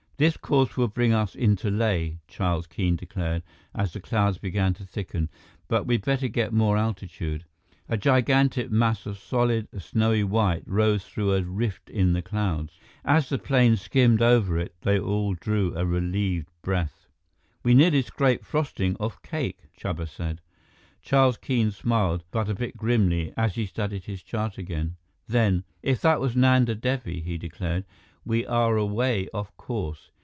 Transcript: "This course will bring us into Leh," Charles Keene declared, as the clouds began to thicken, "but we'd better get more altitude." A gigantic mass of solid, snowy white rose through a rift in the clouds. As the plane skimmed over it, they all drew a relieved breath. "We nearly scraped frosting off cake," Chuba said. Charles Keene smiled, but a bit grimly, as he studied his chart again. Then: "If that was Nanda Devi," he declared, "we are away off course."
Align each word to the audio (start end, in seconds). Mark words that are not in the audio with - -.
"This 0.17 0.37
course 0.37 0.77
will 0.77 0.87
bring 0.87 1.13
us 1.13 1.33
into 1.33 1.71
Leh," 1.71 2.11
Charles 2.27 2.67
Keene 2.67 2.95
declared, 2.95 3.41
as 3.73 3.91
the 3.91 3.99
clouds 3.99 4.37
began 4.37 4.71
to 4.75 4.85
thicken, 4.85 5.31
"but 5.67 5.87
we'd 5.87 6.05
better 6.05 6.27
get 6.27 6.53
more 6.53 6.77
altitude." 6.77 7.43
A 7.89 7.97
gigantic 7.97 8.69
mass 8.69 9.07
of 9.07 9.17
solid, 9.17 9.67
snowy 9.81 10.23
white 10.23 10.61
rose 10.67 11.05
through 11.05 11.33
a 11.33 11.41
rift 11.41 11.89
in 11.89 12.13
the 12.13 12.21
clouds. 12.21 12.77
As 13.03 13.29
the 13.29 13.39
plane 13.39 13.75
skimmed 13.77 14.21
over 14.21 14.59
it, 14.59 14.75
they 14.81 14.99
all 14.99 15.33
drew 15.33 15.75
a 15.75 15.87
relieved 15.87 16.51
breath. 16.61 17.07
"We 17.63 17.73
nearly 17.73 18.03
scraped 18.03 18.45
frosting 18.45 18.95
off 18.97 19.23
cake," 19.23 19.69
Chuba 19.75 20.07
said. 20.07 20.39
Charles 21.01 21.37
Keene 21.37 21.71
smiled, 21.71 22.25
but 22.29 22.47
a 22.47 22.53
bit 22.53 22.77
grimly, 22.77 23.33
as 23.35 23.55
he 23.55 23.65
studied 23.65 24.03
his 24.05 24.21
chart 24.21 24.59
again. 24.59 24.97
Then: 25.27 25.63
"If 25.81 25.99
that 26.01 26.21
was 26.21 26.35
Nanda 26.35 26.75
Devi," 26.75 27.21
he 27.21 27.39
declared, 27.39 27.85
"we 28.23 28.45
are 28.45 28.77
away 28.77 29.27
off 29.33 29.55
course." 29.57 30.11